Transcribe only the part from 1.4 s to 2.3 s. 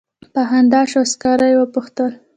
یې وپوښتل.